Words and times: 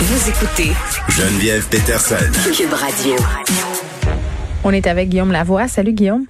Vous 0.00 0.30
écoutez 0.30 0.70
Geneviève 1.08 1.68
Peterson. 1.68 2.30
Cube 2.56 2.72
Radio. 2.72 3.16
On 4.62 4.70
est 4.70 4.86
avec 4.86 5.08
Guillaume 5.08 5.32
Lavoie. 5.32 5.66
Salut 5.66 5.92
Guillaume. 5.92 6.24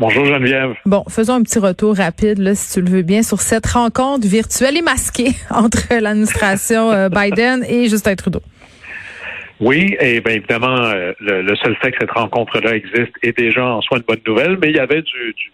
Bonjour 0.00 0.24
Geneviève. 0.24 0.74
Bon, 0.86 1.04
faisons 1.08 1.34
un 1.34 1.42
petit 1.44 1.60
retour 1.60 1.96
rapide, 1.96 2.38
là, 2.38 2.56
si 2.56 2.74
tu 2.74 2.80
le 2.80 2.90
veux 2.90 3.02
bien, 3.02 3.22
sur 3.22 3.42
cette 3.42 3.66
rencontre 3.66 4.26
virtuelle 4.26 4.76
et 4.76 4.82
masquée 4.82 5.30
entre 5.50 5.86
l'administration 6.00 6.90
euh, 6.90 7.08
Biden 7.08 7.64
et 7.68 7.88
Justin 7.88 8.16
Trudeau. 8.16 8.42
Oui, 9.60 9.96
et 10.00 10.20
bien 10.20 10.34
évidemment, 10.34 10.76
euh, 10.76 11.12
le, 11.20 11.42
le, 11.42 11.56
seul 11.62 11.76
fait 11.80 11.92
que 11.92 11.98
cette 12.00 12.10
rencontre-là 12.10 12.74
existe 12.74 13.12
est 13.22 13.38
déjà 13.38 13.64
en 13.64 13.80
soi 13.82 13.98
une 13.98 14.02
bonne 14.02 14.22
nouvelle, 14.26 14.58
mais 14.60 14.70
il 14.70 14.76
y 14.76 14.80
avait 14.80 15.02
du, 15.02 15.32
du, 15.34 15.52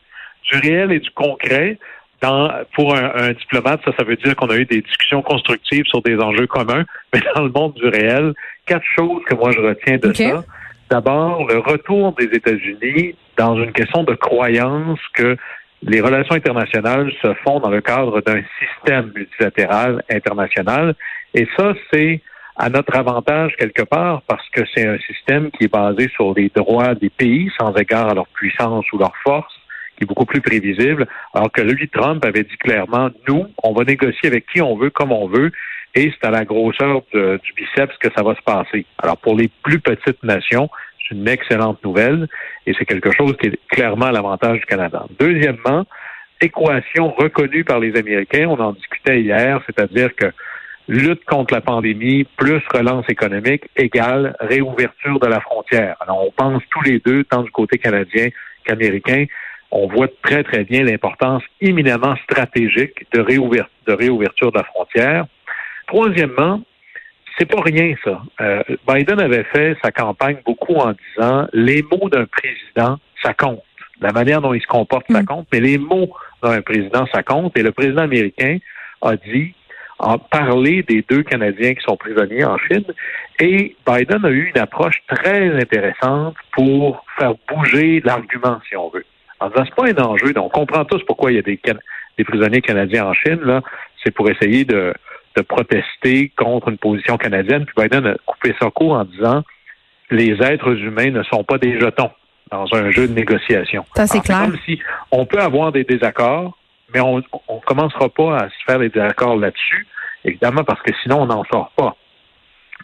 du 0.52 0.59
réel 0.59 0.90
et 0.90 1.00
du 1.00 1.10
concret. 1.10 1.78
Dans, 2.23 2.51
pour 2.75 2.95
un, 2.95 3.12
un, 3.15 3.33
diplomate, 3.33 3.80
ça, 3.84 3.93
ça 3.98 4.05
veut 4.05 4.16
dire 4.16 4.34
qu'on 4.37 4.48
a 4.48 4.57
eu 4.57 4.65
des 4.65 4.80
discussions 4.80 5.20
constructives 5.20 5.84
sur 5.84 6.01
des 6.02 6.16
enjeux 6.16 6.47
communs, 6.47 6.84
mais 7.15 7.20
dans 7.34 7.43
le 7.43 7.51
monde 7.51 7.74
du 7.74 7.87
réel, 7.88 8.32
quatre 8.65 8.87
choses 8.96 9.23
que 9.27 9.35
moi 9.35 9.52
je 9.52 9.60
retiens 9.60 9.99
de 9.99 10.09
okay. 10.09 10.30
ça. 10.30 10.45
D'abord, 10.88 11.46
le 11.46 11.59
retour 11.59 12.13
des 12.13 12.27
États-Unis 12.27 13.16
dans 13.37 13.57
une 13.57 13.73
question 13.73 14.05
de 14.05 14.15
croyance 14.15 15.01
que 15.15 15.37
les 15.82 16.01
relations 16.01 16.35
internationales 16.35 17.13
se 17.23 17.35
font 17.45 17.60
dans 17.60 17.71
le 17.71 17.80
cadre 17.80 18.21
d'un 18.21 18.43
système 18.59 19.12
multilatéral 19.15 20.02
international. 20.09 20.95
Et 21.35 21.46
ça, 21.57 21.74
c'est 21.93 22.23
à 22.57 22.71
notre 22.71 22.96
avantage 22.96 23.55
quelque 23.59 23.83
part 23.83 24.23
parce 24.23 24.49
que 24.51 24.62
c'est 24.74 24.87
un 24.87 24.99
système 24.99 25.51
qui 25.51 25.65
est 25.65 25.73
basé 25.73 26.09
sur 26.15 26.33
les 26.35 26.51
droits 26.55 26.95
des 26.95 27.10
pays 27.10 27.51
sans 27.59 27.74
égard 27.74 28.09
à 28.09 28.15
leur 28.15 28.27
puissance 28.29 28.85
ou 28.93 28.99
leur 28.99 29.12
force, 29.23 29.55
qui 29.97 30.05
est 30.05 30.07
beaucoup 30.07 30.27
plus 30.27 30.41
prévisible, 30.41 31.07
alors 31.35 31.51
que 31.51 31.63
lui, 31.63 31.89
Trump 31.89 32.25
avait 32.25 32.45
dit 32.45 32.57
clairement, 32.59 33.11
nous, 33.29 33.47
on 33.63 33.73
va 33.73 33.85
négocier 33.85 34.29
avec 34.29 34.47
qui 34.47 34.61
on 34.61 34.77
veut, 34.77 34.91
comme 34.91 35.13
on 35.13 35.27
veut, 35.27 35.51
et 35.95 36.13
c'est 36.13 36.27
à 36.27 36.30
la 36.30 36.45
grosseur 36.45 37.02
du 37.13 37.52
biceps 37.57 37.97
que 37.99 38.09
ça 38.15 38.23
va 38.23 38.35
se 38.35 38.43
passer. 38.43 38.85
Alors 38.99 39.17
pour 39.17 39.35
les 39.35 39.51
plus 39.63 39.80
petites 39.80 40.23
nations, 40.23 40.69
c'est 41.09 41.15
une 41.15 41.27
excellente 41.27 41.83
nouvelle 41.83 42.29
et 42.67 42.74
c'est 42.79 42.85
quelque 42.85 43.11
chose 43.13 43.35
qui 43.41 43.47
est 43.49 43.59
clairement 43.69 44.07
à 44.07 44.13
l'avantage 44.13 44.59
du 44.61 44.67
Canada. 44.67 45.07
Deuxièmement, 45.19 45.87
équation 46.41 47.11
reconnue 47.13 47.65
par 47.65 47.80
les 47.80 47.97
Américains, 47.97 48.47
on 48.49 48.61
en 48.61 48.73
discutait 48.73 49.23
hier, 49.23 49.63
c'est-à-dire 49.65 50.15
que 50.15 50.27
lutte 50.87 51.24
contre 51.24 51.55
la 51.55 51.63
pandémie 51.63 52.24
plus 52.37 52.63
relance 52.73 53.07
économique 53.09 53.65
égale 53.74 54.37
réouverture 54.41 55.19
de 55.19 55.27
la 55.27 55.41
frontière. 55.41 55.97
Alors 56.01 56.27
on 56.27 56.30
pense 56.30 56.63
tous 56.71 56.83
les 56.83 57.01
deux, 57.01 57.24
tant 57.24 57.43
du 57.43 57.51
côté 57.51 57.79
canadien 57.79 58.29
qu'américain, 58.65 59.24
on 59.77 59.88
voit 59.88 60.09
très 60.23 60.43
très 60.43 60.65
bien 60.65 60.85
l'importance 60.85 61.43
éminemment 61.60 62.16
stratégique 62.24 63.07
de, 63.13 63.21
réouverture 63.21 63.71
de 63.87 63.93
réouverture 63.93 64.50
de 64.50 64.59
la 64.59 64.65
frontière. 64.65 65.27
Troisièmement, 65.87 66.62
c'est 67.38 67.44
pas 67.44 67.60
rien 67.60 67.94
ça. 68.03 68.22
Euh, 68.41 68.62
Biden 68.88 69.21
avait 69.21 69.44
fait 69.44 69.77
sa 69.84 69.93
campagne 69.93 70.38
beaucoup 70.44 70.77
en 70.77 70.93
disant 70.93 71.47
les 71.53 71.83
mots 71.83 72.09
d'un 72.09 72.25
président, 72.25 72.99
ça 73.23 73.34
compte. 73.34 73.62
La 74.00 74.12
manière 74.12 74.41
dont 74.41 74.55
il 74.55 74.61
se 74.61 74.67
comporte, 74.67 75.06
ça 75.11 75.23
compte, 75.23 75.47
mais 75.53 75.61
les 75.61 75.79
mots 75.79 76.11
d'un 76.43 76.62
président, 76.62 77.06
ça 77.12 77.23
compte. 77.23 77.56
Et 77.59 77.62
le 77.62 77.73
président 77.73 78.03
américain 78.03 78.59
a 79.03 79.17
dit, 79.17 79.55
a 79.99 80.19
parlé 80.19 80.83
des 80.83 81.05
deux 81.09 81.23
Canadiens 81.23 81.75
qui 81.75 81.83
sont 81.83 81.97
prisonniers 81.97 82.45
en 82.45 82.59
Chine. 82.59 82.84
Et 83.41 83.77
Biden 83.87 84.25
a 84.25 84.31
eu 84.31 84.50
une 84.55 84.61
approche 84.61 84.97
très 85.06 85.55
intéressante 85.55 86.37
pour 86.53 87.05
faire 87.19 87.34
bouger 87.49 88.00
l'argument, 88.05 88.59
si 88.69 88.77
on 88.77 88.89
veut. 88.89 89.05
En 89.41 89.49
disant, 89.49 89.65
c'est 89.65 89.75
pas 89.75 89.89
un 89.89 90.05
enjeu. 90.05 90.33
Donc, 90.33 90.47
on 90.57 90.61
comprend 90.61 90.85
tous 90.85 91.03
pourquoi 91.05 91.33
il 91.33 91.37
y 91.37 91.39
a 91.39 91.43
des, 91.43 91.61
des 92.19 92.25
prisonniers 92.25 92.63
canadiens 92.63 93.07
en 93.07 93.13
Chine. 93.13 93.41
Là, 93.43 93.63
c'est 94.03 94.13
pour 94.13 94.31
essayer 94.31 94.65
de 94.65 94.95
de 95.37 95.43
protester 95.43 96.33
contre 96.37 96.69
une 96.69 96.79
position 96.79 97.19
canadienne. 97.19 97.67
Puis 97.67 97.75
Biden 97.77 98.07
a 98.07 98.15
coupé 98.25 98.55
ça 98.61 98.71
court 98.71 98.93
en 98.93 99.05
disant 99.05 99.43
les 100.11 100.41
êtres 100.43 100.73
humains 100.79 101.11
ne 101.11 101.23
sont 101.25 101.45
pas 101.45 101.59
des 101.59 101.79
jetons 101.79 102.11
dans 102.51 102.67
un 102.73 102.91
jeu 102.91 103.09
de 103.09 103.13
négociation. 103.13 103.85
Ça, 103.95 104.07
c'est 104.07 104.21
clair. 104.21 104.43
Comme 104.47 104.59
si 104.65 104.81
on 105.11 105.27
peut 105.27 105.41
avoir 105.41 105.73
des 105.73 105.85
désaccords, 105.85 106.57
mais 106.95 107.01
on 107.01 107.19
ne 107.19 107.61
commencera 107.67 108.09
pas 108.09 108.37
à 108.37 108.49
se 108.49 108.65
faire 108.67 108.79
des 108.79 108.89
désaccords 108.89 109.37
là-dessus, 109.37 109.87
évidemment, 110.25 110.65
parce 110.65 110.81
que 110.83 110.93
sinon, 111.03 111.23
on 111.23 111.27
n'en 111.27 111.45
sort 111.45 111.73
pas. 111.77 111.97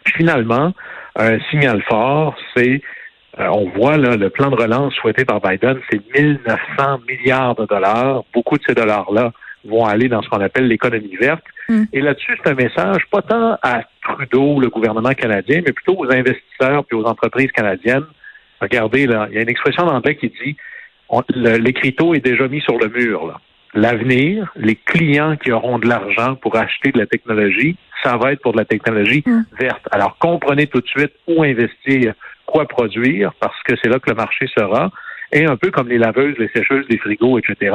Puis 0.03 0.15
finalement, 0.17 0.73
un 1.15 1.39
signal 1.49 1.81
fort, 1.83 2.35
c'est 2.55 2.81
euh, 3.39 3.47
on 3.47 3.69
voit 3.69 3.97
là, 3.97 4.15
le 4.15 4.29
plan 4.29 4.49
de 4.51 4.55
relance 4.55 4.93
souhaité 4.95 5.25
par 5.25 5.41
Biden, 5.41 5.79
c'est 5.89 5.99
1900 6.19 6.99
milliards 7.07 7.55
de 7.55 7.65
dollars. 7.65 8.23
Beaucoup 8.33 8.57
de 8.57 8.63
ces 8.67 8.75
dollars-là 8.75 9.31
vont 9.65 9.85
aller 9.85 10.07
dans 10.07 10.21
ce 10.21 10.29
qu'on 10.29 10.41
appelle 10.41 10.67
l'économie 10.67 11.15
verte. 11.15 11.43
Mm. 11.69 11.83
Et 11.93 12.01
là-dessus, 12.01 12.37
c'est 12.43 12.51
un 12.51 12.55
message 12.55 13.03
pas 13.09 13.21
tant 13.21 13.57
à 13.63 13.83
Trudeau, 14.01 14.59
le 14.59 14.69
gouvernement 14.69 15.13
canadien, 15.13 15.61
mais 15.65 15.71
plutôt 15.71 15.97
aux 15.97 16.11
investisseurs 16.11 16.85
puis 16.85 16.97
aux 16.97 17.05
entreprises 17.05 17.51
canadiennes. 17.51 18.05
Regardez, 18.61 19.07
là, 19.07 19.27
il 19.29 19.35
y 19.35 19.39
a 19.39 19.41
une 19.41 19.49
expression 19.49 19.83
en 19.83 19.95
anglais 19.95 20.15
qui 20.15 20.31
dit 20.43 20.55
l'écriteau 21.35 22.13
est 22.13 22.23
déjà 22.23 22.47
mis 22.47 22.61
sur 22.61 22.77
le 22.77 22.87
mur. 22.89 23.39
L'avenir, 23.75 24.51
les 24.55 24.75
clients 24.75 25.35
qui 25.35 25.51
auront 25.51 25.79
de 25.79 25.87
l'argent 25.87 26.35
pour 26.35 26.55
acheter 26.55 26.91
de 26.91 26.99
la 26.99 27.07
technologie, 27.07 27.75
ça 28.03 28.17
va 28.17 28.33
être 28.33 28.41
pour 28.41 28.51
de 28.51 28.57
la 28.57 28.65
technologie 28.65 29.23
mm. 29.25 29.45
verte. 29.59 29.87
Alors, 29.91 30.17
comprenez 30.19 30.67
tout 30.67 30.81
de 30.81 30.87
suite 30.87 31.13
où 31.27 31.43
investir, 31.43 32.13
quoi 32.45 32.67
produire, 32.67 33.33
parce 33.39 33.61
que 33.63 33.75
c'est 33.81 33.89
là 33.89 33.99
que 33.99 34.09
le 34.09 34.15
marché 34.15 34.47
sera. 34.57 34.91
Et 35.31 35.45
un 35.45 35.57
peu 35.57 35.71
comme 35.71 35.89
les 35.89 35.97
laveuses, 35.97 36.37
les 36.37 36.49
sécheuses, 36.49 36.85
les 36.89 36.97
frigos, 36.97 37.39
etc 37.39 37.73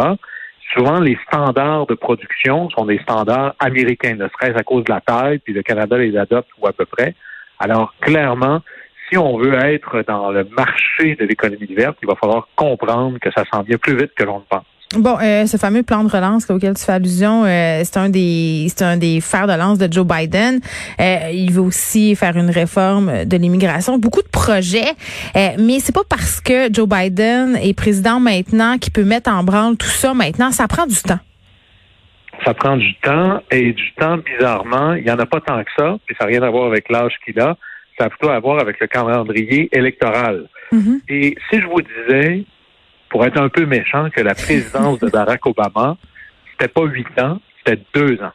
souvent 0.75 1.01
les 1.01 1.19
standards 1.27 1.87
de 1.87 1.95
production 1.95 2.69
sont 2.71 2.87
des 2.87 2.99
standards 2.99 3.55
américains, 3.59 4.15
ne 4.15 4.29
serait-ce 4.29 4.59
à 4.59 4.63
cause 4.63 4.85
de 4.85 4.93
la 4.93 5.01
taille, 5.01 5.39
puis 5.39 5.53
le 5.53 5.63
Canada 5.63 5.97
les 5.97 6.17
adopte 6.17 6.51
ou 6.59 6.67
à 6.67 6.73
peu 6.73 6.85
près. 6.85 7.15
Alors 7.59 7.95
clairement, 8.01 8.61
si 9.09 9.17
on 9.17 9.39
veut 9.39 9.55
être 9.55 10.03
dans 10.07 10.31
le 10.31 10.45
marché 10.45 11.17
de 11.17 11.25
l'économie 11.25 11.75
verte, 11.75 11.99
il 12.03 12.09
va 12.09 12.15
falloir 12.17 12.49
comprendre 12.55 13.19
que 13.19 13.31
ça 13.33 13.45
s'en 13.53 13.63
vient 13.63 13.79
plus 13.79 13.97
vite 13.97 14.13
que 14.15 14.25
l'on 14.25 14.39
le 14.39 14.45
pense. 14.49 14.65
Bon, 14.97 15.19
euh, 15.21 15.45
ce 15.45 15.59
fameux 15.59 15.83
plan 15.83 16.03
de 16.03 16.09
relance 16.09 16.49
là, 16.49 16.55
auquel 16.55 16.73
tu 16.75 16.83
fais 16.83 16.93
allusion, 16.93 17.45
euh, 17.45 17.83
c'est 17.85 17.99
un 17.99 18.09
des 18.09 18.69
c'est 18.71 18.83
un 18.83 18.97
des 18.97 19.21
fers 19.21 19.47
de 19.47 19.53
lance 19.53 19.77
de 19.77 19.93
Joe 19.93 20.07
Biden. 20.07 20.61
Euh, 20.99 21.31
il 21.31 21.53
veut 21.53 21.61
aussi 21.61 22.17
faire 22.17 22.39
une 22.39 22.49
réforme 22.49 23.27
de 23.27 23.37
l'immigration, 23.37 23.99
beaucoup 23.99 24.23
de 24.23 24.29
projets, 24.29 24.95
euh, 25.37 25.49
mais 25.59 25.81
c'est 25.81 25.95
pas 25.95 26.05
parce 26.09 26.41
que 26.41 26.73
Joe 26.73 26.89
Biden 26.89 27.57
est 27.57 27.75
président 27.75 28.19
maintenant 28.19 28.79
qu'il 28.79 28.95
peut 28.95 29.05
mettre 29.05 29.31
en 29.31 29.45
branle 29.45 29.77
tout 29.77 29.89
ça 29.89 30.15
maintenant. 30.15 30.53
Ça 30.53 30.67
prend 30.69 30.87
du 30.87 30.97
temps. 30.97 31.21
Ça 32.47 32.55
prend 32.55 32.79
du 32.79 32.95
temps 33.03 33.43
et 33.51 33.75
du 33.75 33.93
temps 33.99 34.17
bizarrement, 34.17 34.95
il 34.95 35.07
y 35.07 35.11
en 35.11 35.19
a 35.19 35.27
pas 35.27 35.41
tant 35.41 35.63
que 35.65 35.71
ça, 35.77 35.99
puis 36.07 36.17
ça 36.19 36.25
n'a 36.25 36.31
rien 36.31 36.43
à 36.43 36.49
voir 36.49 36.67
avec 36.67 36.89
l'âge 36.89 37.13
qu'il 37.27 37.39
a. 37.41 37.59
Ça 37.99 38.07
a 38.07 38.09
plutôt 38.09 38.31
à 38.31 38.41
voir 38.41 38.59
avec 38.59 38.81
le 38.81 38.87
calendrier 38.87 39.69
électoral. 39.71 40.47
Mm-hmm. 40.73 41.01
Et 41.11 41.37
si 41.51 41.61
je 41.61 41.67
vous 41.67 41.83
disais 41.83 42.45
pour 43.11 43.25
être 43.25 43.41
un 43.41 43.49
peu 43.49 43.67
méchant, 43.67 44.11
que 44.11 44.21
la 44.21 44.35
présidence 44.35 44.99
de 44.99 45.09
Barack 45.09 45.47
Obama, 45.47 45.97
c'était 46.53 46.69
pas 46.73 46.85
huit 46.85 47.21
ans, 47.21 47.41
c'était 47.65 47.83
deux 47.95 48.21
ans. 48.23 48.33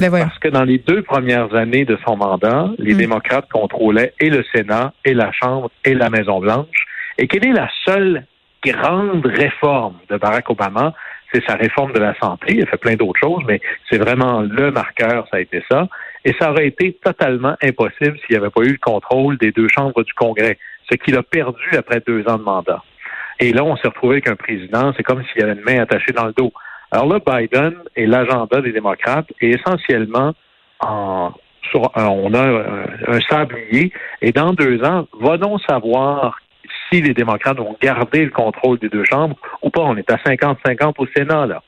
Ben 0.00 0.10
Parce 0.10 0.38
que 0.40 0.48
dans 0.48 0.64
les 0.64 0.78
deux 0.78 1.02
premières 1.02 1.54
années 1.54 1.84
de 1.84 1.96
son 2.04 2.16
mandat, 2.16 2.68
les 2.78 2.94
Mm. 2.94 2.98
démocrates 2.98 3.48
contrôlaient 3.50 4.12
et 4.18 4.28
le 4.28 4.44
Sénat, 4.52 4.92
et 5.04 5.14
la 5.14 5.30
Chambre, 5.32 5.70
et 5.84 5.94
la 5.94 6.10
Maison-Blanche. 6.10 6.86
Et 7.18 7.28
quelle 7.28 7.46
est 7.46 7.52
la 7.52 7.70
seule 7.84 8.26
grande 8.64 9.24
réforme 9.24 9.94
de 10.10 10.16
Barack 10.16 10.50
Obama? 10.50 10.94
C'est 11.32 11.44
sa 11.46 11.54
réforme 11.54 11.92
de 11.92 12.00
la 12.00 12.14
santé. 12.18 12.54
Il 12.54 12.62
a 12.62 12.66
fait 12.66 12.76
plein 12.76 12.94
d'autres 12.94 13.18
choses, 13.20 13.42
mais 13.46 13.60
c'est 13.88 13.98
vraiment 13.98 14.40
le 14.40 14.70
marqueur, 14.72 15.26
ça 15.30 15.36
a 15.36 15.40
été 15.40 15.62
ça. 15.70 15.88
Et 16.24 16.32
ça 16.40 16.50
aurait 16.50 16.66
été 16.66 16.92
totalement 17.04 17.54
impossible 17.62 18.18
s'il 18.20 18.30
n'y 18.30 18.36
avait 18.36 18.50
pas 18.50 18.62
eu 18.62 18.72
le 18.72 18.78
contrôle 18.78 19.36
des 19.38 19.52
deux 19.52 19.68
chambres 19.68 20.02
du 20.02 20.12
Congrès, 20.14 20.58
ce 20.90 20.96
qu'il 20.96 21.16
a 21.16 21.22
perdu 21.22 21.76
après 21.76 22.00
deux 22.06 22.24
ans 22.28 22.38
de 22.38 22.42
mandat. 22.42 22.82
Et 23.40 23.52
là, 23.52 23.64
on 23.64 23.76
s'est 23.76 23.88
retrouvé 23.88 24.16
avec 24.16 24.28
un 24.28 24.36
président, 24.36 24.92
c'est 24.96 25.02
comme 25.02 25.22
s'il 25.24 25.40
y 25.40 25.44
avait 25.44 25.54
une 25.54 25.64
main 25.64 25.82
attachée 25.82 26.12
dans 26.12 26.26
le 26.26 26.32
dos. 26.32 26.52
Alors 26.90 27.06
là, 27.06 27.18
Biden 27.18 27.74
et 27.96 28.06
l'agenda 28.06 28.60
des 28.60 28.72
démocrates 28.72 29.26
est 29.40 29.50
essentiellement 29.50 30.34
en 30.80 31.32
sur, 31.70 31.90
on 31.96 32.34
a 32.34 32.42
un, 32.42 32.84
un, 33.08 33.20
sablier 33.28 33.90
et 34.20 34.32
dans 34.32 34.52
deux 34.52 34.82
ans, 34.84 35.08
va 35.18 35.38
donc 35.38 35.60
savoir 35.68 36.38
si 36.90 37.00
les 37.00 37.14
démocrates 37.14 37.56
vont 37.56 37.76
garder 37.80 38.24
le 38.24 38.30
contrôle 38.30 38.78
des 38.78 38.88
deux 38.88 39.04
chambres 39.04 39.36
ou 39.62 39.70
pas. 39.70 39.80
On 39.80 39.96
est 39.96 40.10
à 40.10 40.16
50-50 40.16 40.94
au 40.98 41.06
Sénat, 41.16 41.46
là. 41.46 41.62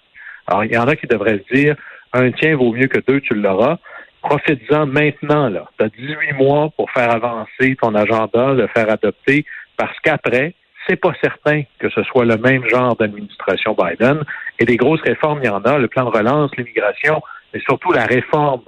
Alors, 0.46 0.64
il 0.64 0.72
y 0.72 0.78
en 0.78 0.86
a 0.86 0.94
qui 0.94 1.06
devraient 1.06 1.42
se 1.48 1.54
dire 1.54 1.76
un 2.12 2.30
tien 2.30 2.56
vaut 2.56 2.72
mieux 2.72 2.86
que 2.86 3.00
deux, 3.06 3.20
tu 3.20 3.34
l'auras. 3.34 3.78
profites-en 4.22 4.86
maintenant. 4.86 5.48
là. 5.48 5.68
Tu 5.78 5.84
as 5.84 5.88
18 5.88 6.32
mois 6.34 6.70
pour 6.76 6.90
faire 6.90 7.10
avancer 7.10 7.76
ton 7.80 7.94
agenda, 7.94 8.52
le 8.52 8.66
faire 8.68 8.90
adopter, 8.90 9.44
parce 9.76 9.98
qu'après, 10.00 10.54
c'est 10.86 10.96
pas 10.96 11.12
certain 11.20 11.62
que 11.78 11.88
ce 11.90 12.02
soit 12.04 12.24
le 12.24 12.36
même 12.36 12.68
genre 12.68 12.96
d'administration 12.96 13.76
Biden. 13.78 14.22
Et 14.58 14.64
des 14.64 14.76
grosses 14.76 15.02
réformes, 15.02 15.40
il 15.42 15.46
y 15.46 15.50
en 15.50 15.62
a, 15.62 15.78
le 15.78 15.88
plan 15.88 16.04
de 16.04 16.16
relance, 16.16 16.50
l'immigration, 16.56 17.22
mais 17.52 17.60
surtout 17.60 17.92
la 17.92 18.04
réforme 18.04 18.62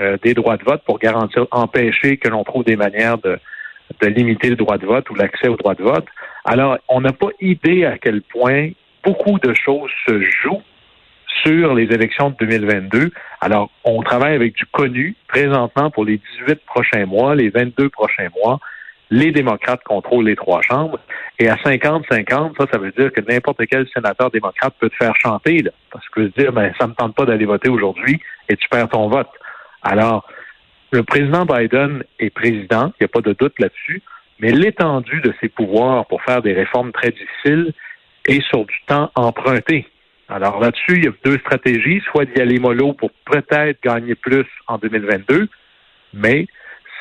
euh, 0.00 0.16
des 0.22 0.34
droits 0.34 0.56
de 0.56 0.64
vote 0.64 0.82
pour 0.84 0.98
garantir, 0.98 1.46
empêcher 1.50 2.16
que 2.18 2.28
l'on 2.28 2.44
trouve 2.44 2.64
des 2.64 2.76
manières 2.76 3.18
de, 3.18 3.38
de 4.00 4.06
limiter 4.06 4.50
le 4.50 4.56
droit 4.56 4.78
de 4.78 4.86
vote 4.86 5.08
ou 5.10 5.14
l'accès 5.14 5.48
au 5.48 5.56
droit 5.56 5.74
de 5.74 5.82
vote. 5.82 6.06
Alors, 6.44 6.78
on 6.88 7.00
n'a 7.00 7.12
pas 7.12 7.28
idée 7.40 7.84
à 7.84 7.98
quel 7.98 8.22
point 8.22 8.70
beaucoup 9.04 9.38
de 9.38 9.54
choses 9.54 9.90
se 10.06 10.20
jouent 10.20 10.62
sur 11.44 11.74
les 11.74 11.84
élections 11.84 12.30
de 12.30 12.36
2022. 12.40 13.10
Alors, 13.40 13.70
on 13.84 14.02
travaille 14.02 14.34
avec 14.34 14.54
du 14.54 14.66
connu 14.66 15.14
présentement 15.28 15.90
pour 15.90 16.04
les 16.04 16.20
18 16.40 16.64
prochains 16.66 17.06
mois, 17.06 17.34
les 17.34 17.50
22 17.50 17.88
prochains 17.90 18.28
mois. 18.42 18.58
Les 19.10 19.30
démocrates 19.30 19.82
contrôlent 19.84 20.26
les 20.26 20.36
trois 20.36 20.62
chambres. 20.62 20.98
Et 21.38 21.48
à 21.48 21.56
50-50, 21.56 22.56
ça, 22.58 22.66
ça 22.72 22.78
veut 22.78 22.92
dire 22.92 23.12
que 23.12 23.20
n'importe 23.20 23.60
quel 23.70 23.86
sénateur 23.94 24.30
démocrate 24.30 24.74
peut 24.80 24.90
te 24.90 24.96
faire 24.96 25.14
chanter, 25.16 25.58
là, 25.58 25.70
parce 25.92 26.08
que 26.08 26.28
se 26.28 26.40
dire, 26.40 26.52
ben, 26.52 26.72
ça 26.78 26.86
me 26.86 26.94
tente 26.94 27.14
pas 27.14 27.24
d'aller 27.24 27.44
voter 27.44 27.68
aujourd'hui 27.68 28.20
et 28.48 28.56
tu 28.56 28.68
perds 28.68 28.88
ton 28.88 29.08
vote. 29.08 29.30
Alors, 29.82 30.26
le 30.92 31.02
président 31.02 31.44
Biden 31.44 32.04
est 32.18 32.30
président, 32.30 32.92
il 32.98 33.02
n'y 33.02 33.04
a 33.04 33.08
pas 33.08 33.20
de 33.20 33.32
doute 33.32 33.58
là-dessus, 33.58 34.02
mais 34.38 34.50
l'étendue 34.50 35.20
de 35.20 35.34
ses 35.40 35.48
pouvoirs 35.48 36.06
pour 36.06 36.22
faire 36.22 36.42
des 36.42 36.52
réformes 36.52 36.92
très 36.92 37.10
difficiles 37.10 37.72
est 38.26 38.42
sur 38.48 38.64
du 38.64 38.74
temps 38.86 39.10
emprunté. 39.14 39.86
Alors 40.28 40.60
là-dessus, 40.60 40.96
il 40.96 41.04
y 41.04 41.08
a 41.08 41.12
deux 41.24 41.38
stratégies, 41.38 42.02
soit 42.10 42.24
d'y 42.24 42.40
aller 42.40 42.58
mollo 42.58 42.92
pour 42.92 43.10
peut-être 43.24 43.80
gagner 43.82 44.14
plus 44.14 44.46
en 44.66 44.78
2022, 44.78 45.48
mais 46.14 46.46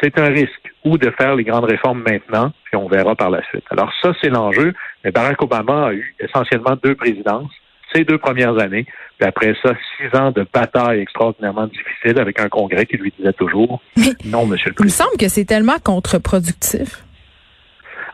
c'est 0.01 0.17
un 0.19 0.25
risque, 0.27 0.73
ou 0.83 0.97
de 0.97 1.09
faire 1.11 1.35
les 1.35 1.43
grandes 1.43 1.65
réformes 1.65 2.03
maintenant, 2.03 2.51
puis 2.65 2.75
on 2.75 2.87
verra 2.87 3.15
par 3.15 3.29
la 3.29 3.43
suite. 3.49 3.63
Alors 3.71 3.91
ça, 4.01 4.11
c'est 4.21 4.29
l'enjeu. 4.29 4.73
Mais 5.03 5.11
Barack 5.11 5.41
Obama 5.41 5.87
a 5.87 5.93
eu 5.93 6.15
essentiellement 6.19 6.75
deux 6.83 6.95
présidences, 6.95 7.51
ces 7.93 8.03
deux 8.03 8.17
premières 8.17 8.59
années, 8.59 8.85
puis 9.17 9.27
après 9.27 9.55
ça, 9.63 9.73
six 9.97 10.17
ans 10.17 10.31
de 10.31 10.45
bataille 10.53 10.99
extraordinairement 10.99 11.67
difficile 11.67 12.19
avec 12.19 12.39
un 12.39 12.49
Congrès 12.49 12.85
qui 12.85 12.97
lui 12.97 13.13
disait 13.17 13.31
toujours 13.33 13.81
non, 14.25 14.45
Monsieur 14.45 14.69
le 14.71 14.75
Il 14.79 14.83
me 14.83 14.89
Président. 14.89 15.05
semble 15.05 15.17
que 15.17 15.29
c'est 15.29 15.45
tellement 15.45 15.77
contre-productif. 15.83 17.04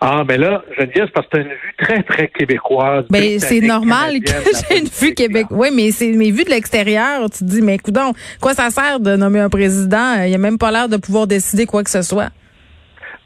Ah, 0.03 0.23
mais 0.27 0.39
là, 0.39 0.63
Geneviève, 0.75 1.05
c'est 1.05 1.13
parce 1.13 1.27
que 1.27 1.37
tu 1.37 1.37
as 1.37 1.45
une 1.45 1.49
vue 1.49 1.75
très, 1.77 2.01
très 2.01 2.27
québécoise. 2.27 3.05
Ben, 3.11 3.39
c'est 3.39 3.61
normal 3.61 4.19
que 4.21 4.31
j'ai 4.69 4.79
une 4.79 4.87
vue 4.87 5.13
là. 5.31 5.43
Oui, 5.51 5.69
mais 5.75 5.91
c'est 5.91 6.11
mais 6.13 6.31
vu 6.31 6.43
de 6.43 6.49
l'extérieur, 6.49 7.29
tu 7.29 7.39
te 7.39 7.43
dis 7.43 7.61
mais 7.61 7.77
coudon, 7.77 8.13
quoi 8.41 8.55
ça 8.55 8.71
sert 8.71 8.99
de 8.99 9.15
nommer 9.15 9.39
un 9.39 9.49
président? 9.49 10.23
Il 10.23 10.33
a 10.33 10.39
même 10.39 10.57
pas 10.57 10.71
l'air 10.71 10.89
de 10.89 10.97
pouvoir 10.97 11.27
décider 11.27 11.67
quoi 11.67 11.83
que 11.83 11.91
ce 11.91 12.01
soit. 12.01 12.29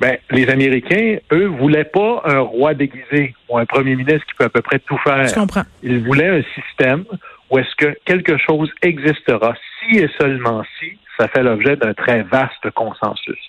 Ben, 0.02 0.18
les 0.30 0.50
Américains, 0.50 1.20
eux, 1.32 1.46
voulaient 1.46 1.86
pas 1.86 2.22
un 2.26 2.40
roi 2.40 2.74
déguisé 2.74 3.34
ou 3.48 3.58
un 3.58 3.66
premier 3.66 3.96
ministre 3.96 4.26
qui 4.26 4.34
peut 4.38 4.44
à 4.44 4.50
peu 4.50 4.62
près 4.62 4.80
tout 4.80 4.98
faire. 4.98 5.26
Je 5.26 5.34
comprends. 5.34 5.64
Ils 5.82 6.04
voulaient 6.04 6.40
un 6.40 6.44
système 6.62 7.06
où 7.50 7.58
est-ce 7.58 7.74
que 7.78 7.98
quelque 8.04 8.38
chose 8.38 8.70
existera 8.82 9.54
si 9.80 10.00
et 10.00 10.10
seulement 10.20 10.64
si 10.78 10.98
ça 11.18 11.30
fait 11.30 11.44
l'objet 11.44 11.78
d'un 11.78 11.94
très 11.94 12.24
vaste 12.24 12.70
consensus. 12.74 13.40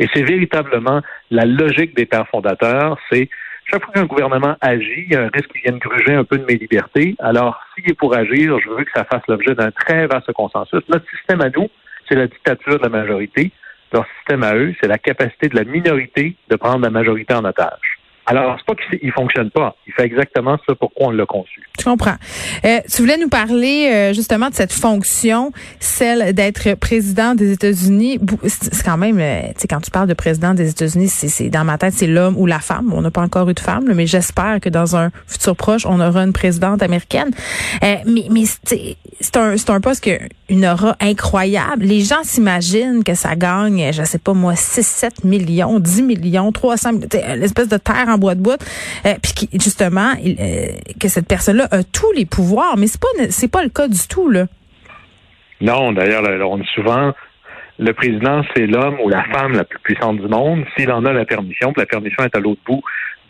Et 0.00 0.08
c'est 0.12 0.22
véritablement 0.22 1.02
la 1.30 1.44
logique 1.44 1.94
des 1.94 2.06
pères 2.06 2.26
fondateurs, 2.28 2.98
c'est 3.12 3.28
chaque 3.66 3.84
fois 3.84 3.94
qu'un 3.94 4.06
gouvernement 4.06 4.56
agit, 4.60 5.04
il 5.06 5.12
y 5.12 5.16
a 5.16 5.24
un 5.24 5.30
risque 5.32 5.52
qu'il 5.52 5.60
vienne 5.60 5.78
gruger 5.78 6.14
un 6.14 6.24
peu 6.24 6.38
de 6.38 6.44
mes 6.44 6.56
libertés. 6.56 7.14
Alors, 7.20 7.60
s'il 7.74 7.88
est 7.88 7.94
pour 7.94 8.16
agir, 8.16 8.58
je 8.58 8.68
veux 8.68 8.82
que 8.82 8.90
ça 8.92 9.04
fasse 9.04 9.22
l'objet 9.28 9.54
d'un 9.54 9.70
très 9.70 10.08
vaste 10.08 10.32
consensus. 10.32 10.80
Notre 10.88 11.08
système 11.10 11.40
à 11.40 11.50
nous, 11.50 11.68
c'est 12.08 12.16
la 12.16 12.26
dictature 12.26 12.78
de 12.78 12.82
la 12.82 12.88
majorité. 12.88 13.52
Leur 13.92 14.06
système 14.18 14.42
à 14.42 14.56
eux, 14.56 14.74
c'est 14.80 14.88
la 14.88 14.98
capacité 14.98 15.48
de 15.48 15.54
la 15.54 15.64
minorité 15.64 16.34
de 16.48 16.56
prendre 16.56 16.82
la 16.82 16.90
majorité 16.90 17.34
en 17.34 17.44
otage. 17.44 17.99
Alors, 18.30 18.56
c'est 18.58 18.64
pas 18.64 18.80
qu'il 18.80 19.08
ne 19.08 19.12
fonctionne 19.12 19.50
pas. 19.50 19.74
Il 19.88 19.92
fait 19.92 20.04
exactement 20.04 20.56
ça 20.64 20.74
pourquoi 20.76 21.08
on 21.08 21.10
l'a 21.10 21.26
conçu. 21.26 21.66
Je 21.76 21.84
comprends. 21.84 22.14
Euh, 22.64 22.78
tu 22.88 23.02
voulais 23.02 23.16
nous 23.16 23.28
parler 23.28 23.90
euh, 23.92 24.12
justement 24.12 24.50
de 24.50 24.54
cette 24.54 24.72
fonction, 24.72 25.50
celle 25.80 26.32
d'être 26.32 26.74
président 26.74 27.34
des 27.34 27.52
États-Unis. 27.52 28.20
C'est 28.44 28.84
quand 28.84 28.98
même, 28.98 29.18
euh, 29.18 29.48
tu 29.48 29.62
sais, 29.62 29.66
quand 29.66 29.80
tu 29.80 29.90
parles 29.90 30.06
de 30.06 30.14
président 30.14 30.54
des 30.54 30.70
États-Unis, 30.70 31.08
c'est 31.08 31.48
dans 31.48 31.64
ma 31.64 31.76
tête, 31.76 31.92
c'est 31.92 32.06
l'homme 32.06 32.36
ou 32.38 32.46
la 32.46 32.60
femme. 32.60 32.92
On 32.94 33.02
n'a 33.02 33.10
pas 33.10 33.22
encore 33.22 33.50
eu 33.50 33.54
de 33.54 33.60
femme, 33.60 33.88
là, 33.88 33.94
mais 33.94 34.06
j'espère 34.06 34.60
que 34.60 34.68
dans 34.68 34.96
un 34.96 35.10
futur 35.26 35.56
proche, 35.56 35.84
on 35.84 36.00
aura 36.00 36.22
une 36.22 36.32
présidente 36.32 36.84
américaine. 36.84 37.32
Euh, 37.82 37.96
mais 38.06 38.26
mais 38.30 38.44
c'est 38.44 39.36
un, 39.36 39.56
un 39.56 39.80
poste 39.80 40.04
qui 40.04 40.12
a 40.12 40.18
une 40.50 40.66
aura 40.66 40.96
incroyable. 41.00 41.84
Les 41.84 42.00
gens 42.00 42.22
s'imaginent 42.22 43.04
que 43.04 43.14
ça 43.14 43.36
gagne, 43.36 43.92
je 43.92 44.02
sais 44.02 44.18
pas 44.18 44.34
moi, 44.34 44.56
6, 44.56 44.86
7 44.86 45.24
millions, 45.24 45.78
10 45.78 46.02
millions, 46.02 46.52
300 46.52 46.92
millions, 46.92 47.08
tu 47.10 47.18
sais, 47.18 47.36
l'espèce 47.36 47.68
de 47.68 47.78
terre 47.78 48.06
en 48.08 48.18
bois 48.18 48.34
de 48.34 48.42
bout. 48.42 48.58
Euh, 49.06 49.14
puis 49.22 49.48
justement, 49.54 50.12
euh, 50.24 50.66
que 51.00 51.08
cette 51.08 51.28
personne-là 51.28 51.68
a 51.70 51.82
tous 51.84 52.12
les 52.12 52.26
pouvoirs, 52.26 52.76
mais 52.76 52.88
c'est 52.88 53.00
pas 53.00 53.08
c'est 53.30 53.50
pas 53.50 53.62
le 53.62 53.70
cas 53.70 53.88
du 53.88 54.06
tout 54.08 54.28
là. 54.28 54.46
Non, 55.60 55.92
d'ailleurs, 55.92 56.24
on 56.50 56.58
dit 56.58 56.68
souvent, 56.74 57.12
le 57.78 57.92
président, 57.92 58.42
c'est 58.54 58.66
l'homme 58.66 58.98
ou 59.04 59.08
la 59.08 59.24
femme 59.24 59.52
la 59.52 59.64
plus 59.64 59.78
puissante 59.78 60.18
du 60.18 60.28
monde, 60.28 60.64
s'il 60.76 60.90
en 60.90 61.04
a 61.04 61.12
la 61.12 61.24
permission, 61.24 61.72
puis 61.72 61.82
la 61.82 61.86
permission 61.86 62.24
est 62.24 62.34
à 62.34 62.40
l'autre 62.40 62.60
bout 62.66 62.82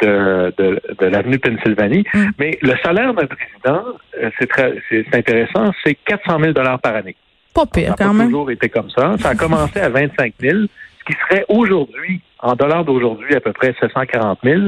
de, 0.03 0.53
de, 0.59 0.81
de 0.99 1.07
l'avenue 1.07 1.39
Pennsylvanie. 1.39 2.05
Mm. 2.13 2.27
Mais 2.39 2.59
le 2.63 2.75
salaire 2.83 3.15
d'un 3.15 3.27
président, 3.27 3.85
euh, 4.23 4.31
c'est 4.39 4.49
très, 4.49 4.75
c'est 4.89 5.05
c'est 5.11 5.19
intéressant, 5.19 5.71
c'est 5.85 5.95
400 5.95 6.39
000 6.41 6.53
dollars 6.53 6.79
par 6.81 6.95
année. 6.97 7.17
Pas 7.55 7.63
Ça 7.63 7.67
pire 7.67 7.95
quand 7.99 8.15
même. 8.15 8.29
toujours 8.29 8.51
été 8.51 8.69
comme 8.69 8.91
ça. 8.91 9.17
Ça 9.19 9.31
a 9.31 9.35
commencé 9.35 9.81
à 9.81 9.89
25 9.89 10.35
000, 10.41 10.59
ce 10.61 11.05
qui 11.05 11.19
serait 11.23 11.45
aujourd'hui, 11.49 12.21
en 12.39 12.55
dollars 12.55 12.85
d'aujourd'hui, 12.85 13.35
à 13.35 13.41
peu 13.41 13.53
près 13.53 13.75
740 13.81 14.39
000. 14.45 14.61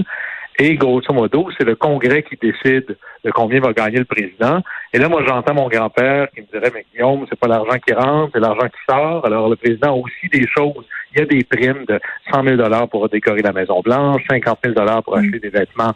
Et 0.58 0.74
grosso 0.76 1.12
modo, 1.12 1.48
c'est 1.56 1.64
le 1.64 1.74
Congrès 1.74 2.22
qui 2.22 2.36
décide 2.36 2.96
de 3.24 3.30
combien 3.30 3.60
va 3.60 3.72
gagner 3.72 3.98
le 3.98 4.04
président. 4.04 4.62
Et 4.92 4.98
là, 4.98 5.08
moi, 5.08 5.22
j'entends 5.26 5.54
mon 5.54 5.68
grand-père 5.68 6.28
qui 6.34 6.42
me 6.42 6.46
dirait, 6.46 6.70
mais 6.74 6.84
Guillaume, 6.92 7.24
c'est 7.28 7.38
pas 7.38 7.48
l'argent 7.48 7.78
qui 7.86 7.94
rentre, 7.94 8.32
c'est 8.34 8.40
l'argent 8.40 8.68
qui 8.68 8.92
sort. 8.92 9.24
Alors, 9.24 9.48
le 9.48 9.56
président 9.56 9.88
a 9.88 9.96
aussi 9.96 10.28
des 10.30 10.46
choses. 10.46 10.84
Il 11.14 11.20
y 11.20 11.22
a 11.22 11.26
des 11.26 11.44
primes 11.44 11.84
de 11.86 11.98
100 12.32 12.42
000 12.44 12.56
dollars 12.56 12.88
pour 12.88 13.08
décorer 13.08 13.42
la 13.42 13.52
Maison-Blanche, 13.52 14.22
50 14.28 14.58
000 14.64 14.74
dollars 14.74 15.02
pour 15.02 15.16
acheter 15.16 15.38
des 15.38 15.50
vêtements, 15.50 15.92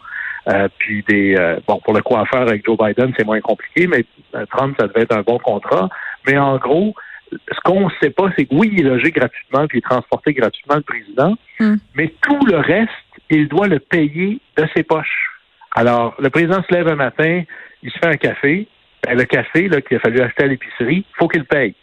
euh, 0.47 0.67
puis 0.77 1.03
des, 1.07 1.35
euh, 1.37 1.59
bon, 1.67 1.79
pour 1.83 1.93
le 1.93 2.01
coiffeur 2.01 2.41
avec 2.41 2.65
Joe 2.65 2.77
Biden, 2.77 3.13
c'est 3.17 3.25
moins 3.25 3.41
compliqué, 3.41 3.87
mais 3.87 4.05
euh, 4.35 4.45
Trump, 4.49 4.75
ça 4.79 4.87
devait 4.87 5.01
être 5.01 5.15
un 5.15 5.21
bon 5.21 5.37
contrat. 5.39 5.89
Mais 6.25 6.37
en 6.37 6.57
gros, 6.57 6.95
ce 7.31 7.59
qu'on 7.63 7.85
ne 7.85 7.91
sait 8.01 8.09
pas, 8.09 8.29
c'est 8.37 8.45
que 8.45 8.55
oui, 8.55 8.69
il 8.73 8.85
est 8.85 8.89
logé 8.89 9.11
gratuitement, 9.11 9.67
puis 9.67 9.77
il 9.77 9.79
est 9.79 9.89
transporté 9.89 10.33
gratuitement, 10.33 10.75
le 10.75 10.81
président, 10.81 11.35
Mm. 11.59 11.75
mais 11.95 12.13
tout 12.21 12.45
le 12.45 12.57
reste, 12.57 12.91
il 13.29 13.47
doit 13.47 13.67
le 13.67 13.79
payer 13.79 14.39
de 14.57 14.65
ses 14.75 14.83
poches. 14.83 15.31
Alors, 15.75 16.15
le 16.19 16.29
président 16.29 16.61
se 16.63 16.73
lève 16.73 16.87
un 16.87 16.95
matin, 16.95 17.43
il 17.83 17.91
se 17.91 17.97
fait 17.99 18.07
un 18.07 18.17
café. 18.17 18.67
Ben, 19.03 19.17
le 19.17 19.25
café 19.25 19.67
là, 19.67 19.81
qu'il 19.81 19.97
a 19.97 19.99
fallu 19.99 20.21
acheter 20.21 20.43
à 20.43 20.47
l'épicerie, 20.47 21.05
faut 21.17 21.27
qu'il 21.27 21.45
paye. 21.45 21.75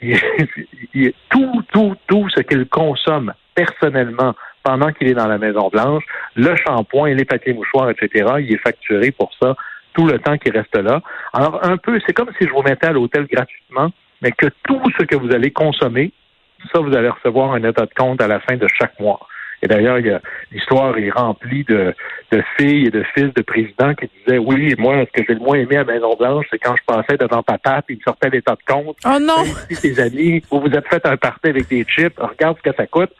Il- 0.00 0.18
il- 0.94 1.12
tout, 1.30 1.62
tout, 1.72 1.96
tout 2.06 2.28
ce 2.30 2.40
qu'il 2.42 2.66
consomme 2.68 3.32
personnellement 3.54 4.34
pendant 4.62 4.92
qu'il 4.92 5.08
est 5.08 5.14
dans 5.14 5.26
la 5.26 5.38
Maison 5.38 5.68
Blanche, 5.70 6.04
le 6.36 6.54
shampoing, 6.56 7.14
les 7.14 7.24
papiers 7.24 7.52
mouchoirs, 7.52 7.90
etc., 7.90 8.34
il 8.38 8.52
est 8.54 8.58
facturé 8.58 9.10
pour 9.10 9.32
ça 9.42 9.56
tout 9.94 10.06
le 10.06 10.18
temps 10.20 10.38
qu'il 10.38 10.56
reste 10.56 10.76
là. 10.76 11.02
Alors, 11.32 11.58
un 11.66 11.76
peu, 11.76 12.00
c'est 12.06 12.12
comme 12.14 12.30
si 12.40 12.46
je 12.46 12.52
vous 12.52 12.62
mettais 12.62 12.86
à 12.86 12.92
l'hôtel 12.92 13.26
gratuitement, 13.26 13.90
mais 14.22 14.30
que 14.32 14.46
tout 14.62 14.80
ce 14.98 15.04
que 15.04 15.16
vous 15.16 15.32
allez 15.34 15.50
consommer, 15.50 16.12
ça, 16.72 16.78
vous 16.80 16.96
allez 16.96 17.08
recevoir 17.08 17.52
un 17.52 17.62
état 17.64 17.84
de 17.86 17.92
compte 17.94 18.22
à 18.22 18.28
la 18.28 18.38
fin 18.40 18.56
de 18.56 18.66
chaque 18.78 18.98
mois. 19.00 19.20
Et 19.62 19.68
d'ailleurs, 19.68 19.98
l'histoire 20.50 20.96
est 20.98 21.10
remplie 21.10 21.62
de, 21.64 21.94
de 22.32 22.42
filles 22.58 22.86
et 22.86 22.90
de 22.90 23.04
fils 23.14 23.32
de 23.34 23.42
présidents 23.42 23.94
qui 23.94 24.10
disaient 24.24 24.38
Oui, 24.38 24.74
moi, 24.78 25.04
ce 25.06 25.20
que 25.20 25.24
j'ai 25.28 25.34
le 25.34 25.40
moins 25.40 25.56
aimé 25.56 25.76
à 25.76 25.84
Maison-Blanche, 25.84 26.46
c'est 26.50 26.58
quand 26.58 26.74
je 26.76 26.82
passais 26.84 27.16
devant 27.16 27.42
papa 27.42 27.80
puis 27.86 27.94
il 27.94 27.98
me 27.98 28.02
sortait 28.02 28.30
l'état 28.30 28.52
de 28.56 28.72
compte. 28.72 28.96
Oh 29.04 29.18
non. 29.20 29.44
Même 29.44 29.54
si 29.70 29.80
tes 29.94 30.00
amis, 30.02 30.42
vous 30.50 30.60
vous 30.60 30.70
êtes 30.70 30.88
fait 30.88 31.04
un 31.06 31.16
party 31.16 31.48
avec 31.50 31.68
des 31.68 31.84
chips, 31.84 32.18
regarde 32.18 32.56
ce 32.64 32.70
que 32.70 32.76
ça 32.76 32.86
coûte. 32.86 33.10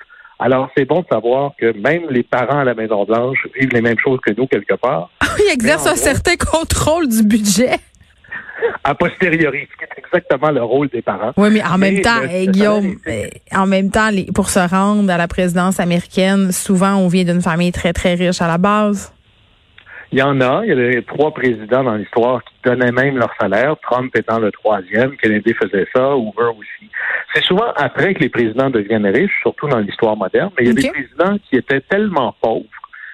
Alors, 0.40 0.68
c'est 0.76 0.84
bon 0.84 1.02
de 1.02 1.06
savoir 1.06 1.52
que 1.56 1.72
même 1.78 2.02
les 2.10 2.24
parents 2.24 2.58
à 2.58 2.64
la 2.64 2.74
Maison-Blanche 2.74 3.46
vivent 3.54 3.72
les 3.72 3.80
mêmes 3.80 3.98
choses 4.00 4.18
que 4.26 4.32
nous, 4.36 4.48
quelque 4.48 4.74
part, 4.74 5.10
Il 5.38 5.52
exerce 5.52 5.84
Mais 5.84 5.90
en 5.90 5.92
un 5.92 5.94
gros- 5.94 6.02
certain 6.04 6.34
contrôle 6.36 7.08
du 7.08 7.22
budget. 7.22 7.76
a 8.84 8.94
posteriori, 8.94 9.68
ce 9.70 9.76
qui 9.76 9.84
est 9.84 9.98
exactement 9.98 10.50
le 10.50 10.62
rôle 10.62 10.88
des 10.88 11.02
parents. 11.02 11.32
Oui, 11.36 11.48
mais 11.52 11.62
en 11.64 11.78
même 11.78 12.00
temps, 12.00 12.20
le- 12.22 12.50
Guillaume, 12.50 12.96
en 13.52 13.66
même 13.66 13.90
temps, 13.90 14.10
les- 14.10 14.26
pour 14.34 14.48
se 14.50 14.58
rendre 14.60 15.10
à 15.10 15.18
la 15.18 15.28
présidence 15.28 15.80
américaine, 15.80 16.52
souvent 16.52 16.96
on 16.96 17.08
vient 17.08 17.24
d'une 17.24 17.42
famille 17.42 17.72
très 17.72 17.92
très 17.92 18.14
riche 18.14 18.40
à 18.40 18.48
la 18.48 18.58
base. 18.58 19.12
Il 20.14 20.18
y 20.18 20.22
en 20.22 20.42
a. 20.42 20.60
Il 20.64 20.68
y 20.68 20.72
a 20.72 20.74
les 20.74 21.02
trois 21.04 21.32
présidents 21.32 21.84
dans 21.84 21.94
l'histoire 21.94 22.42
qui 22.44 22.52
donnaient 22.64 22.92
même 22.92 23.16
leur 23.16 23.30
salaire. 23.40 23.76
Trump 23.82 24.14
étant 24.14 24.38
le 24.38 24.52
troisième. 24.52 25.16
Kennedy 25.16 25.54
faisait 25.54 25.86
ça. 25.96 26.14
Hoover 26.14 26.50
aussi. 26.58 26.90
C'est 27.34 27.42
souvent 27.44 27.72
après 27.76 28.12
que 28.12 28.20
les 28.20 28.28
présidents 28.28 28.68
deviennent 28.68 29.06
riches, 29.06 29.32
surtout 29.40 29.68
dans 29.68 29.78
l'histoire 29.78 30.14
moderne. 30.14 30.50
Mais 30.58 30.64
il 30.64 30.68
y 30.68 30.70
a 30.70 30.74
des 30.74 30.90
présidents 30.90 31.38
qui 31.48 31.56
étaient 31.56 31.80
tellement 31.80 32.34
pauvres. 32.42 32.66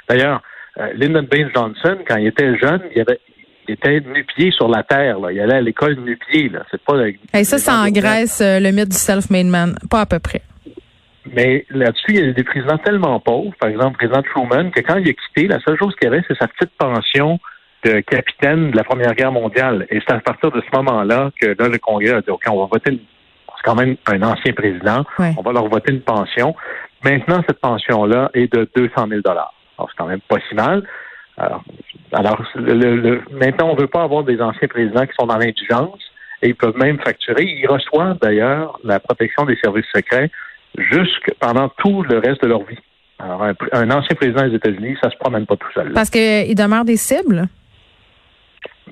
D'ailleurs, 0.08 0.42
euh, 0.78 0.88
Lyndon 0.96 1.22
Baines 1.30 1.50
Johnson, 1.54 1.98
quand 2.04 2.16
il 2.16 2.26
était 2.26 2.58
jeune, 2.58 2.82
il 2.92 3.00
avait 3.00 3.20
il 3.68 3.74
était 3.74 4.00
nu-pied 4.00 4.50
sur 4.50 4.68
la 4.68 4.82
terre. 4.82 5.20
Là. 5.20 5.30
Il 5.30 5.40
allait 5.40 5.56
à 5.56 5.60
l'école 5.60 5.96
nu-pied. 5.96 6.50
C'est 6.70 6.82
pas. 6.82 6.94
Et 7.34 7.44
ça, 7.44 7.58
ça 7.58 7.80
engraisse 7.82 8.40
euh, 8.40 8.60
le 8.60 8.70
mythe 8.70 8.88
du 8.88 8.96
self-made 8.96 9.46
man, 9.46 9.76
pas 9.90 10.00
à 10.00 10.06
peu 10.06 10.18
près. 10.18 10.42
Mais 11.34 11.66
là-dessus, 11.70 12.06
il 12.08 12.26
y 12.26 12.28
a 12.28 12.32
des 12.32 12.44
présidents 12.44 12.78
tellement 12.78 13.20
pauvres, 13.20 13.54
par 13.60 13.68
exemple, 13.68 13.98
le 14.00 14.08
président 14.08 14.22
Truman, 14.22 14.70
que 14.70 14.80
quand 14.80 14.96
il 14.96 15.08
a 15.08 15.12
quitté, 15.12 15.46
la 15.46 15.60
seule 15.60 15.78
chose 15.78 15.94
qu'il 15.96 16.08
avait, 16.08 16.22
c'est 16.26 16.38
sa 16.38 16.48
petite 16.48 16.72
pension 16.78 17.38
de 17.84 18.00
capitaine 18.00 18.70
de 18.70 18.76
la 18.76 18.84
Première 18.84 19.14
Guerre 19.14 19.32
mondiale. 19.32 19.86
Et 19.90 20.00
c'est 20.00 20.14
à 20.14 20.20
partir 20.20 20.50
de 20.50 20.60
ce 20.60 20.76
moment-là 20.76 21.30
que 21.40 21.46
là, 21.46 21.68
le 21.68 21.78
Congrès 21.78 22.14
a 22.14 22.20
dit, 22.22 22.30
OK, 22.30 22.42
on 22.48 22.60
va 22.60 22.66
voter 22.66 22.92
une... 22.92 23.00
C'est 23.56 23.64
quand 23.64 23.74
même 23.74 23.96
un 24.06 24.22
ancien 24.22 24.52
président. 24.52 25.04
On 25.18 25.42
va 25.42 25.52
leur 25.52 25.68
voter 25.68 25.92
une 25.92 26.00
pension. 26.00 26.54
Maintenant, 27.04 27.42
cette 27.46 27.58
pension-là 27.58 28.30
est 28.32 28.52
de 28.52 28.68
200 28.76 29.08
000 29.08 29.20
Alors, 29.26 29.52
c'est 29.78 29.96
quand 29.96 30.06
même 30.06 30.20
pas 30.28 30.36
si 30.48 30.54
mal. 30.54 30.84
Alors, 31.38 31.62
alors 32.12 32.42
le, 32.56 33.22
maintenant, 33.30 33.70
on 33.70 33.76
ne 33.76 33.80
veut 33.80 33.86
pas 33.86 34.02
avoir 34.02 34.24
des 34.24 34.40
anciens 34.40 34.68
présidents 34.68 35.06
qui 35.06 35.12
sont 35.18 35.26
dans 35.26 35.38
l'indigence 35.38 36.00
et 36.42 36.48
ils 36.48 36.54
peuvent 36.54 36.76
même 36.76 36.98
facturer. 36.98 37.44
Ils 37.44 37.68
reçoivent 37.68 38.18
d'ailleurs 38.20 38.78
la 38.84 38.98
protection 38.98 39.44
des 39.44 39.56
services 39.62 39.86
secrets 39.94 40.30
jusque 40.76 41.32
pendant 41.38 41.68
tout 41.78 42.02
le 42.02 42.18
reste 42.18 42.42
de 42.42 42.48
leur 42.48 42.64
vie. 42.64 42.78
Alors, 43.20 43.42
un, 43.72 43.90
ancien 43.90 44.14
président 44.14 44.48
des 44.48 44.54
États-Unis, 44.54 44.96
ça 45.02 45.10
se 45.10 45.16
promène 45.16 45.46
pas 45.46 45.56
tout 45.56 45.72
seul. 45.74 45.92
Parce 45.92 46.10
qu'il 46.10 46.54
demeure 46.54 46.84
des 46.84 46.96
cibles? 46.96 47.46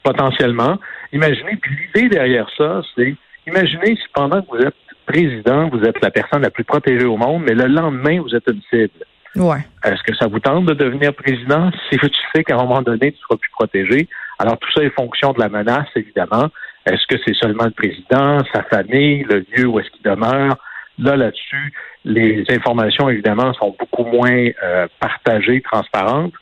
Potentiellement. 0.02 0.78
Imaginez, 1.12 1.56
puis 1.60 1.76
l'idée 1.94 2.08
derrière 2.08 2.48
ça, 2.56 2.82
c'est 2.94 3.14
imaginez 3.46 3.96
si 3.96 4.02
pendant 4.12 4.42
que 4.42 4.48
vous 4.48 4.62
êtes 4.66 4.74
président, 5.06 5.68
vous 5.68 5.82
êtes 5.84 6.00
la 6.02 6.10
personne 6.10 6.42
la 6.42 6.50
plus 6.50 6.64
protégée 6.64 7.06
au 7.06 7.16
monde, 7.16 7.44
mais 7.46 7.54
le 7.54 7.66
lendemain, 7.66 8.20
vous 8.20 8.34
êtes 8.34 8.48
une 8.48 8.60
cible. 8.68 9.04
Ouais. 9.36 9.58
Est-ce 9.84 10.02
que 10.02 10.14
ça 10.16 10.26
vous 10.26 10.40
tente 10.40 10.66
de 10.66 10.74
devenir 10.74 11.14
président 11.14 11.70
si 11.90 11.98
tu 11.98 12.08
sais 12.34 12.44
qu'à 12.44 12.54
un 12.54 12.62
moment 12.62 12.82
donné, 12.82 13.12
tu 13.12 13.18
seras 13.18 13.36
plus 13.36 13.50
protégé? 13.50 14.08
Alors, 14.38 14.58
tout 14.58 14.70
ça 14.74 14.82
est 14.82 14.90
fonction 14.90 15.32
de 15.32 15.40
la 15.40 15.48
menace, 15.48 15.88
évidemment. 15.94 16.48
Est-ce 16.86 17.06
que 17.08 17.20
c'est 17.24 17.34
seulement 17.34 17.64
le 17.64 17.70
président, 17.70 18.38
sa 18.52 18.62
famille, 18.64 19.24
le 19.24 19.44
lieu 19.50 19.66
où 19.66 19.80
est-ce 19.80 19.90
qu'il 19.90 20.02
demeure? 20.02 20.56
Là, 20.98 21.16
là-dessus, 21.16 21.72
les 22.04 22.44
informations, 22.50 23.08
évidemment, 23.08 23.52
sont 23.54 23.74
beaucoup 23.78 24.04
moins 24.04 24.48
euh, 24.62 24.86
partagées, 25.00 25.60
transparentes, 25.60 26.32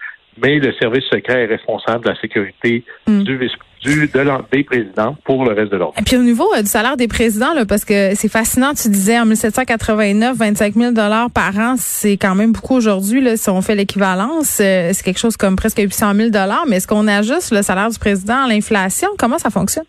mais 0.43 0.59
le 0.59 0.73
service 0.75 1.05
secret 1.05 1.45
est 1.45 1.47
responsable 1.47 2.05
de 2.05 2.11
la 2.11 2.21
sécurité 2.21 2.85
mm. 3.07 3.23
du 3.23 3.37
vice 3.37 3.53
du, 3.85 4.09
de 4.09 4.51
des 4.51 4.65
présidents 4.65 5.17
pour 5.25 5.45
le 5.45 5.53
reste 5.53 5.71
de 5.71 5.77
l'ordre. 5.77 5.95
Et 5.99 6.03
puis 6.03 6.17
au 6.17 6.23
niveau 6.23 6.49
euh, 6.55 6.63
du 6.63 6.69
salaire 6.69 6.97
des 6.97 7.09
présidents, 7.09 7.53
là, 7.55 7.67
parce 7.67 7.85
que 7.85 8.15
c'est 8.15 8.31
fascinant, 8.31 8.73
tu 8.73 8.89
disais 8.89 9.19
en 9.19 9.27
1789, 9.27 10.37
25 10.37 10.75
000 10.75 10.93
dollars 10.93 11.31
par 11.31 11.57
an, 11.59 11.75
c'est 11.77 12.17
quand 12.17 12.35
même 12.35 12.53
beaucoup 12.53 12.75
aujourd'hui. 12.75 13.21
Là, 13.21 13.37
si 13.37 13.51
on 13.51 13.61
fait 13.61 13.75
l'équivalence, 13.75 14.59
euh, 14.61 14.91
c'est 14.93 15.05
quelque 15.05 15.19
chose 15.19 15.37
comme 15.37 15.57
presque 15.57 15.79
800 15.79 16.15
000 16.15 16.31
dollars. 16.31 16.65
Mais 16.69 16.77
est-ce 16.77 16.89
qu'on 16.89 17.07
ajuste 17.07 17.53
le 17.53 17.63
salaire 17.63 17.91
du 17.91 17.99
président 17.99 18.45
à 18.45 18.49
l'inflation? 18.49 19.09
Comment 19.19 19.39
ça 19.39 19.51
fonctionne? 19.51 19.85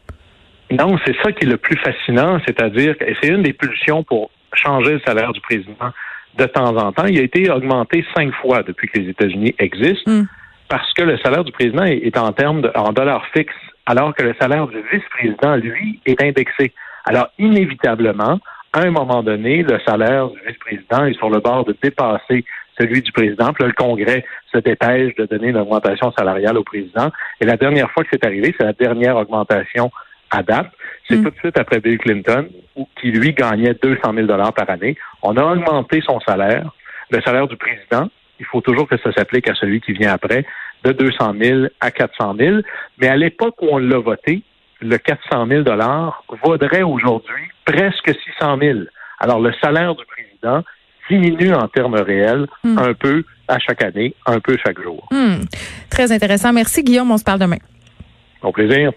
Non, 0.71 0.97
c'est 1.05 1.15
ça 1.23 1.31
qui 1.31 1.45
est 1.45 1.49
le 1.49 1.57
plus 1.57 1.77
fascinant, 1.77 2.39
c'est-à-dire 2.45 2.97
que 2.97 3.05
c'est 3.21 3.29
une 3.29 3.43
des 3.43 3.53
pulsions 3.53 4.03
pour 4.03 4.29
changer 4.53 4.93
le 4.93 5.01
salaire 5.05 5.31
du 5.31 5.41
président 5.41 5.73
de 6.37 6.45
temps 6.45 6.75
en 6.75 6.91
temps. 6.91 7.05
Il 7.05 7.19
a 7.19 7.23
été 7.23 7.49
augmenté 7.49 8.05
cinq 8.15 8.33
fois 8.35 8.63
depuis 8.63 8.87
que 8.87 8.99
les 8.99 9.09
États-Unis 9.09 9.55
existent. 9.59 10.11
Hmm. 10.11 10.25
Parce 10.67 10.91
que 10.93 11.03
le 11.03 11.17
salaire 11.19 11.43
du 11.43 11.51
président 11.51 11.83
est 11.83 12.17
en 12.17 12.31
termes 12.31 12.61
de, 12.61 12.71
en 12.75 12.91
dollars 12.91 13.25
fixes, 13.33 13.53
alors 13.85 14.15
que 14.15 14.23
le 14.23 14.35
salaire 14.39 14.67
du 14.67 14.77
vice-président, 14.91 15.55
lui, 15.57 15.99
est 16.05 16.19
indexé. 16.21 16.73
Alors, 17.05 17.27
inévitablement, 17.37 18.39
à 18.73 18.81
un 18.81 18.91
moment 18.91 19.21
donné, 19.21 19.61
le 19.61 19.79
salaire 19.85 20.27
du 20.29 20.39
vice-président 20.47 21.05
est 21.05 21.13
sur 21.13 21.29
le 21.29 21.39
bord 21.39 21.65
de 21.65 21.75
dépasser 21.81 22.43
celui 22.79 23.01
du 23.01 23.11
président. 23.11 23.53
Puis 23.53 23.63
là, 23.63 23.67
le 23.67 23.73
Congrès 23.73 24.25
se 24.51 24.57
dépêche 24.57 25.15
de 25.15 25.25
donner 25.25 25.49
une 25.49 25.57
augmentation 25.57 26.11
salariale 26.17 26.57
au 26.57 26.63
président. 26.63 27.11
Et 27.39 27.45
la 27.45 27.57
dernière 27.57 27.89
fois 27.91 28.03
que 28.03 28.09
c'est 28.11 28.25
arrivé, 28.25 28.53
c'est 28.57 28.65
la 28.65 28.73
dernière 28.73 29.15
augmentation 29.17 29.91
à 30.31 30.43
date. 30.43 30.71
C'est 31.07 31.17
mm. 31.17 31.23
tout 31.23 31.29
de 31.29 31.37
suite 31.37 31.59
après 31.59 31.79
Bill 31.79 31.97
Clinton, 31.97 32.47
qui 32.99 33.11
lui 33.11 33.33
gagnait 33.33 33.75
200 33.81 34.13
000 34.13 34.27
dollars 34.27 34.53
par 34.53 34.69
année. 34.69 34.97
On 35.21 35.35
a 35.37 35.43
augmenté 35.43 36.01
son 36.01 36.19
salaire. 36.21 36.71
Le 37.11 37.21
salaire 37.21 37.47
du 37.47 37.57
président, 37.57 38.09
il 38.39 38.45
faut 38.45 38.61
toujours 38.61 38.87
que 38.87 38.97
ça 38.97 39.11
s'applique 39.13 39.49
à 39.49 39.53
celui 39.55 39.81
qui 39.81 39.93
vient 39.93 40.13
après, 40.13 40.45
de 40.83 40.91
200 40.91 41.33
000 41.39 41.65
à 41.79 41.91
400 41.91 42.35
000. 42.37 42.57
Mais 42.99 43.07
à 43.07 43.15
l'époque 43.15 43.55
où 43.61 43.67
on 43.71 43.77
l'a 43.77 43.99
voté, 43.99 44.41
le 44.81 44.97
400 44.97 45.47
000 45.47 45.63
dollars 45.63 46.23
vaudrait 46.43 46.83
aujourd'hui 46.83 47.43
presque 47.65 48.13
600 48.39 48.57
000. 48.59 48.79
Alors 49.19 49.39
le 49.39 49.53
salaire 49.61 49.95
du 49.95 50.03
président 50.05 50.63
diminue 51.09 51.53
en 51.53 51.67
termes 51.67 51.95
réels 51.95 52.47
mm. 52.63 52.77
un 52.77 52.93
peu 52.93 53.23
à 53.47 53.59
chaque 53.59 53.83
année, 53.83 54.15
un 54.25 54.39
peu 54.39 54.57
chaque 54.63 54.81
jour. 54.81 55.07
Mm. 55.11 55.45
Très 55.89 56.11
intéressant. 56.11 56.51
Merci 56.51 56.83
Guillaume. 56.83 57.11
On 57.11 57.17
se 57.17 57.23
parle 57.23 57.39
demain. 57.39 57.59
Au 58.41 58.51
plaisir. 58.51 58.91